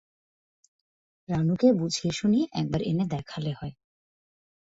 [1.29, 3.73] রানুকে বুঝিয়েসুঝিয়ে এক বার এনে দেখালে হয়।